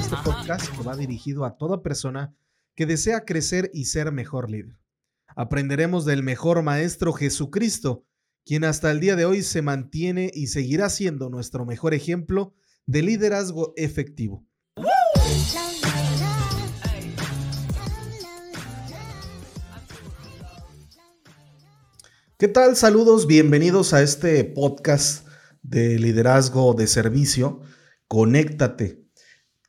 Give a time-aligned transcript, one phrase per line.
[0.00, 2.34] Este podcast va dirigido a toda persona
[2.74, 4.78] que desea crecer y ser mejor líder.
[5.36, 8.04] Aprenderemos del mejor maestro Jesucristo,
[8.44, 12.52] quien hasta el día de hoy se mantiene y seguirá siendo nuestro mejor ejemplo
[12.86, 14.44] de liderazgo efectivo.
[22.40, 22.74] ¿Qué tal?
[22.74, 25.28] Saludos, bienvenidos a este podcast
[25.62, 27.60] de liderazgo de servicio.
[28.08, 29.04] Conéctate.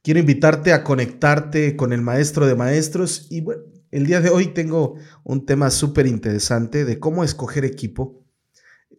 [0.01, 4.53] Quiero invitarte a conectarte con el maestro de maestros y bueno, el día de hoy
[4.53, 4.95] tengo
[5.25, 8.23] un tema súper interesante de cómo escoger equipo.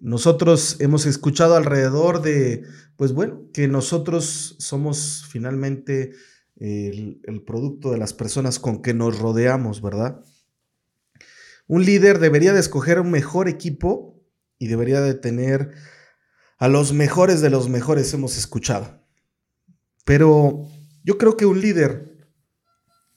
[0.01, 2.65] Nosotros hemos escuchado alrededor de,
[2.97, 6.13] pues bueno, que nosotros somos finalmente
[6.57, 10.21] el, el producto de las personas con que nos rodeamos, ¿verdad?
[11.73, 14.23] Un líder debería de escoger un mejor equipo
[14.59, 15.71] y debería de tener
[16.59, 19.03] a los mejores de los mejores, hemos escuchado.
[20.05, 20.67] Pero
[21.03, 22.29] yo creo que un líder,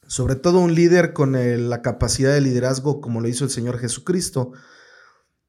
[0.06, 1.36] sobre todo un líder con
[1.68, 4.52] la capacidad de liderazgo como lo hizo el Señor Jesucristo,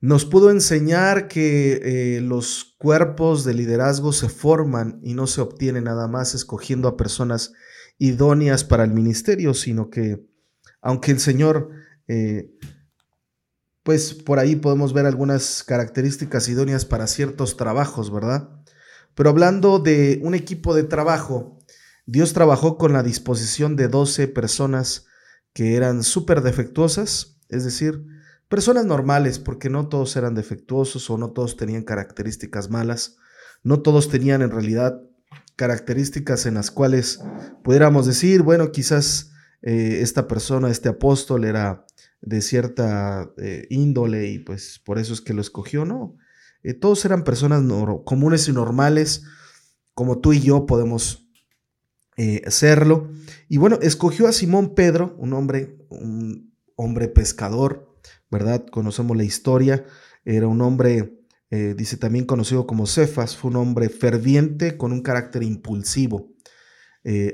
[0.02, 5.86] nos pudo enseñar que eh, los cuerpos de liderazgo se forman y no se obtienen
[5.86, 7.54] nada más escogiendo a personas
[7.98, 10.28] idóneas para el ministerio, sino que
[10.82, 11.70] aunque el Señor
[12.10, 12.52] eh,
[13.88, 18.50] pues por ahí podemos ver algunas características idóneas para ciertos trabajos, ¿verdad?
[19.16, 21.58] Pero hablando de un equipo de trabajo,
[22.06, 25.06] Dios trabajó con la disposición de 12 personas
[25.54, 28.04] que eran súper defectuosas, es decir,
[28.50, 33.16] personas normales, porque no todos eran defectuosos o no todos tenían características malas,
[33.64, 35.02] no todos tenían en realidad
[35.56, 37.22] características en las cuales
[37.64, 41.86] pudiéramos decir, bueno, quizás eh, esta persona, este apóstol era
[42.22, 46.18] de cierta eh, índole y pues por eso es que lo escogió, ¿no?
[46.64, 47.64] Eh, todos eran personas
[48.06, 49.24] comunes y normales,
[49.94, 51.30] como tú y yo podemos
[52.18, 53.12] eh, serlo.
[53.48, 57.96] Y bueno, escogió a Simón Pedro, un hombre, un hombre pescador,
[58.30, 58.66] ¿verdad?
[58.72, 59.86] Conocemos la historia.
[60.26, 65.44] Era un hombre, dice también conocido como Cefas, fue un hombre ferviente con un carácter
[65.44, 66.34] impulsivo.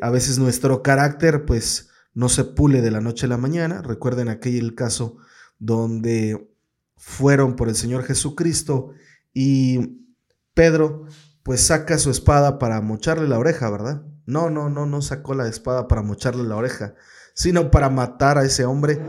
[0.02, 3.81] a veces nuestro carácter, pues, no se pule de la noche a la mañana.
[3.81, 5.18] Recuerden aquel caso
[5.59, 6.50] donde
[6.97, 8.91] fueron por el Señor Jesucristo
[9.34, 10.07] y
[10.53, 11.06] Pedro
[11.44, 14.03] pues saca su espada para mocharle la oreja, ¿verdad?
[14.25, 16.96] No, no, no, no sacó la espada para mocharle la oreja,
[17.34, 19.01] sino para matar a ese hombre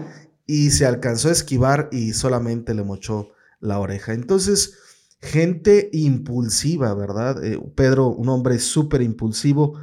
[0.47, 4.12] y se alcanzó a esquivar y solamente le mochó la oreja.
[4.12, 4.78] Entonces,
[5.21, 7.42] gente impulsiva, ¿verdad?
[7.44, 9.78] Eh, Pedro, un hombre súper impulsivo,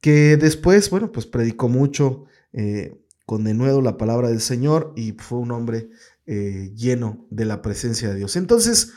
[0.00, 5.12] que después, bueno, pues predicó mucho, eh, con de nuevo la palabra del Señor y
[5.12, 5.88] fue un hombre
[6.26, 8.36] eh, lleno de la presencia de Dios.
[8.36, 8.92] Entonces,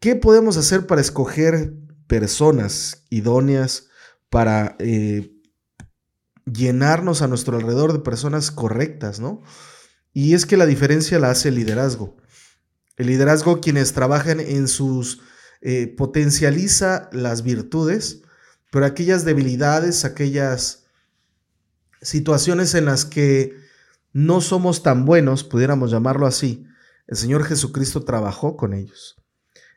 [0.00, 1.74] ¿qué podemos hacer para escoger
[2.06, 3.88] personas idóneas
[4.30, 5.32] para eh,
[6.44, 9.42] llenarnos a nuestro alrededor de personas correctas, ¿no?
[10.12, 12.16] Y es que la diferencia la hace el liderazgo.
[12.96, 15.20] El liderazgo, quienes trabajan en sus,
[15.96, 18.22] potencializa las virtudes,
[18.70, 20.83] pero aquellas debilidades, aquellas
[22.04, 23.56] situaciones en las que
[24.12, 26.64] no somos tan buenos, pudiéramos llamarlo así,
[27.08, 29.16] el Señor Jesucristo trabajó con ellos.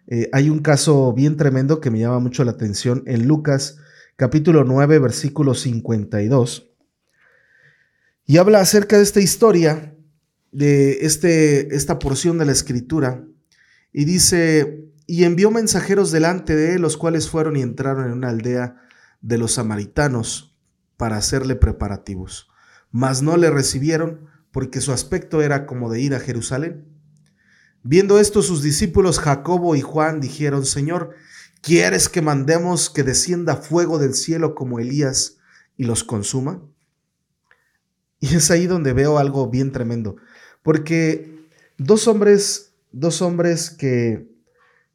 [0.08, 3.78] Eh, hay un caso bien tremendo que me llama mucho la atención en Lucas
[4.16, 6.72] capítulo 9, versículo 52.
[8.26, 9.96] Y habla acerca de esta historia,
[10.52, 13.26] de este, esta porción de la escritura,
[13.94, 18.30] y dice, y envió mensajeros delante de él, los cuales fueron y entraron en una
[18.30, 18.82] aldea
[19.22, 20.57] de los samaritanos
[20.98, 22.50] para hacerle preparativos.
[22.92, 26.86] Mas no le recibieron porque su aspecto era como de ir a Jerusalén.
[27.84, 31.16] Viendo esto sus discípulos Jacobo y Juan dijeron, Señor,
[31.62, 35.38] ¿quieres que mandemos que descienda fuego del cielo como Elías
[35.78, 36.62] y los consuma?
[38.20, 40.18] Y es ahí donde veo algo bien tremendo,
[40.64, 41.48] porque
[41.78, 44.28] dos hombres, dos hombres que,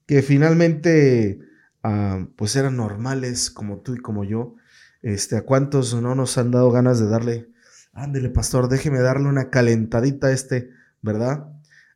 [0.07, 1.39] que finalmente
[1.85, 4.57] ah, pues eran normales como tú y como yo,
[5.03, 7.51] este, ¿A cuántos no nos han dado ganas de darle,
[7.93, 10.71] ándele pastor, déjeme darle una calentadita a este,
[11.03, 11.49] ¿verdad?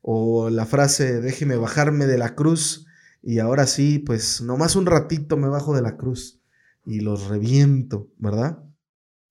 [0.02, 2.86] O la frase, déjeme bajarme de la cruz
[3.22, 6.40] y ahora sí, pues nomás un ratito me bajo de la cruz
[6.84, 8.62] y los reviento, ¿verdad?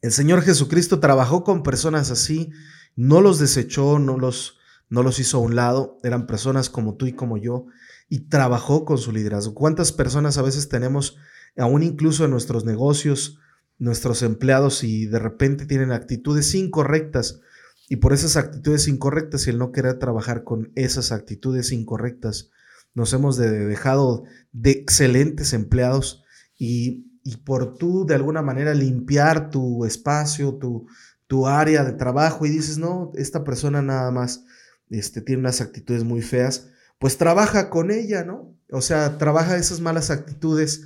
[0.02, 2.52] El Señor Jesucristo trabajó con personas así,
[2.96, 4.58] no los desechó, no los,
[4.90, 7.66] no los hizo a un lado, eran personas como tú y como yo,
[8.08, 9.54] y trabajó con su liderazgo.
[9.54, 11.18] ¿Cuántas personas a veces tenemos,
[11.58, 13.40] aún incluso en nuestros negocios,
[13.78, 17.42] nuestros empleados y de repente tienen actitudes incorrectas
[17.90, 22.52] y por esas actitudes incorrectas y el no querer trabajar con esas actitudes incorrectas
[22.96, 24.24] nos hemos dejado
[24.54, 26.24] de excelentes empleados
[26.58, 27.12] y,
[27.44, 30.88] por tú de alguna manera limpiar tu espacio, tu,
[31.28, 34.46] tu área de trabajo y dices, no, esta persona nada más
[34.90, 36.70] este, tiene unas actitudes muy feas,
[37.00, 38.56] pues trabaja con ella, ¿no?
[38.72, 40.84] O sea, trabaja esas malas actitudes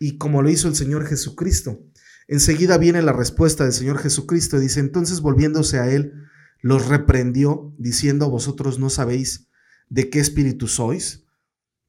[0.00, 1.78] y como lo hizo el Señor Jesucristo.
[2.28, 6.12] Enseguida viene la respuesta del Señor Jesucristo y dice, entonces volviéndose a él,
[6.60, 9.48] los reprendió, diciendo, vosotros no sabéis
[9.88, 11.26] de qué espíritu sois,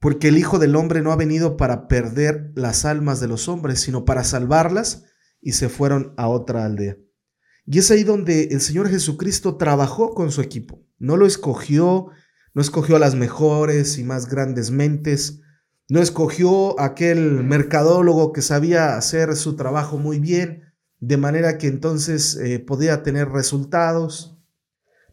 [0.00, 3.80] porque el Hijo del Hombre no ha venido para perder las almas de los hombres,
[3.80, 5.04] sino para salvarlas,
[5.40, 6.96] y se fueron a otra aldea.
[7.66, 10.82] Y es ahí donde el Señor Jesucristo trabajó con su equipo.
[10.98, 12.08] No lo escogió,
[12.52, 15.40] no escogió a las mejores y más grandes mentes,
[15.88, 22.36] no escogió aquel mercadólogo que sabía hacer su trabajo muy bien, de manera que entonces
[22.36, 24.38] eh, podía tener resultados.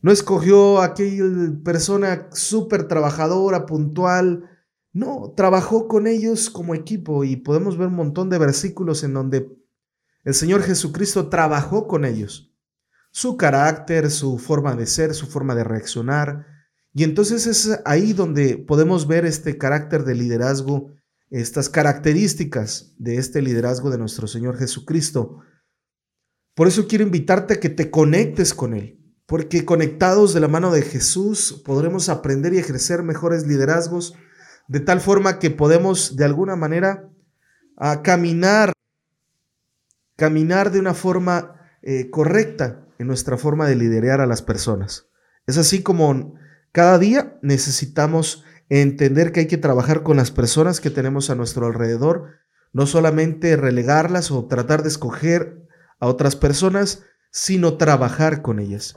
[0.02, 1.26] No escogió aquella
[1.64, 4.50] persona súper trabajadora, puntual.
[4.94, 9.50] No, trabajó con ellos como equipo y podemos ver un montón de versículos en donde
[10.24, 12.54] el Señor Jesucristo trabajó con ellos.
[13.12, 16.46] Su carácter, su forma de ser, su forma de reaccionar.
[16.94, 20.92] Y entonces es ahí donde podemos ver este carácter de liderazgo,
[21.30, 25.40] estas características de este liderazgo de nuestro Señor Jesucristo.
[26.54, 30.72] Por eso quiero invitarte a que te conectes con Él, porque conectados de la mano
[30.72, 34.14] de Jesús podremos aprender y ejercer mejores liderazgos,
[34.68, 37.10] de tal forma que podemos de alguna manera
[37.78, 38.74] a caminar
[40.22, 45.08] caminar de una forma eh, correcta en nuestra forma de liderar a las personas.
[45.48, 46.36] Es así como
[46.72, 51.68] cada día necesitamos entender que hay que trabajar con las personas que tenemos a nuestro
[51.68, 52.40] alrededor,
[52.72, 55.68] no solamente relegarlas o tratar de escoger
[56.00, 58.96] a otras personas, sino trabajar con ellas.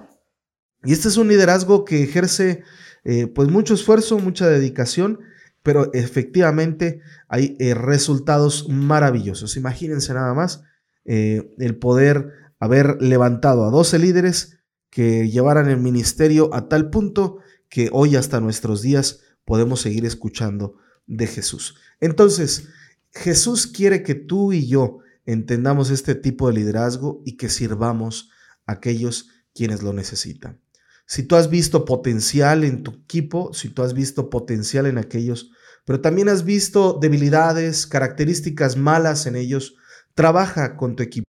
[0.85, 2.62] Y este es un liderazgo que ejerce
[3.05, 5.20] eh, pues mucho esfuerzo, mucha dedicación,
[5.62, 9.56] pero efectivamente hay eh, resultados maravillosos.
[9.56, 10.62] Imagínense nada más
[11.05, 12.31] eh, el poder
[12.61, 14.59] haber levantado a 12 líderes
[14.91, 17.41] que llevaran el ministerio a tal punto
[17.75, 20.76] que hoy hasta nuestros días podemos seguir escuchando
[21.09, 21.75] de Jesús.
[21.99, 22.69] Entonces,
[23.11, 28.31] Jesús quiere que tú y yo entendamos este tipo de liderazgo y que sirvamos
[28.65, 30.61] a aquellos quienes lo necesitan.
[31.05, 35.50] Si tú has visto potencial en tu equipo, si tú has visto potencial en aquellos,
[35.85, 39.75] pero también has visto debilidades, características malas en ellos,
[40.15, 41.27] Trabaja con tu equipo,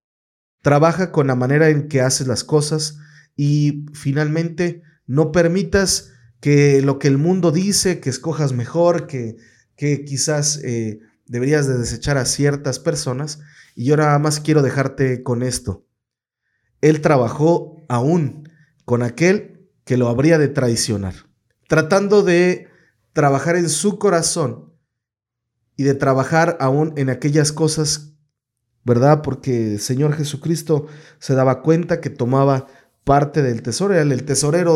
[0.61, 2.97] trabaja con la manera en que haces las cosas
[3.37, 6.12] y finalmente no permitas
[6.43, 9.37] que lo que el mundo dice, que escojas mejor, que,
[9.77, 13.39] que quizás eh, deberías de desechar a ciertas personas.
[13.77, 15.87] Y yo nada más quiero dejarte con esto.
[16.81, 18.49] Él trabajó aún
[18.83, 21.13] con aquel que lo habría de traicionar,
[21.69, 22.67] tratando de
[23.13, 24.73] trabajar en su corazón
[25.77, 28.09] y de trabajar aún en aquellas cosas
[28.83, 29.21] ¿verdad?
[29.21, 30.87] Porque el Señor Jesucristo
[31.19, 32.67] se daba cuenta que tomaba
[33.05, 34.75] parte del tesoro, el tesorero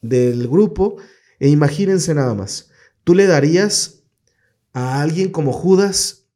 [0.00, 0.96] del, grupo,
[1.38, 2.70] e imagínense nada más,
[3.04, 4.02] tú le darías
[4.72, 6.26] a alguien como Judas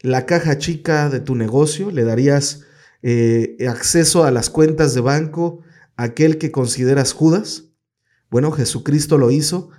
[0.00, 2.62] la caja chica de tu negocio, le darías
[3.02, 5.60] eh, acceso a las cuentas de banco
[5.96, 7.64] a aquel que consideras Judas.
[8.30, 9.70] Bueno, Jesucristo lo hizo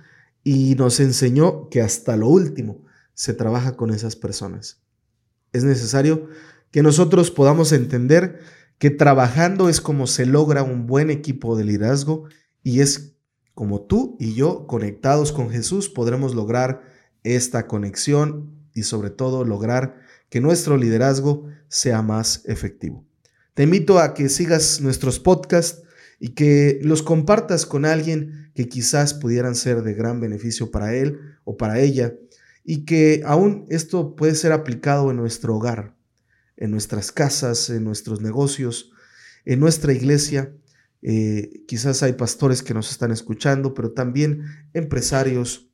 [0.42, 4.82] y nos enseñó que hasta lo último se trabaja con esas personas.
[5.52, 6.28] Es necesario
[6.70, 8.40] que nosotros podamos entender
[8.78, 12.24] que trabajando es como se logra un buen equipo de liderazgo
[12.62, 13.13] y es
[13.54, 16.82] como tú y yo conectados con Jesús podremos lograr
[17.22, 23.04] esta conexión y sobre todo lograr que nuestro liderazgo sea más efectivo.
[23.54, 25.82] Te invito a que sigas nuestros podcasts
[26.18, 31.18] y que los compartas con alguien que quizás pudieran ser de gran beneficio para él
[31.44, 32.14] o para ella
[32.64, 35.94] y que aún esto puede ser aplicado en nuestro hogar
[36.56, 38.92] en nuestras casas, en nuestros negocios,
[39.44, 40.52] en nuestra iglesia.
[41.06, 45.70] Eh, quizás hay pastores que nos están escuchando, pero también empresarios,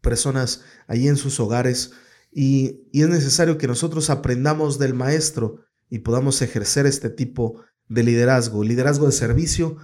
[0.00, 1.92] personas ahí en sus hogares.
[2.32, 8.02] Y, y es necesario que nosotros aprendamos del maestro y podamos ejercer este tipo de
[8.02, 9.76] liderazgo, liderazgo de servicio.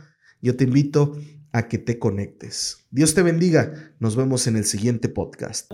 [0.43, 1.17] Yo te invito
[1.53, 2.79] a que te conectes.
[2.91, 3.95] Dios te bendiga.
[4.01, 5.71] Nos vemos en el siguiente podcast.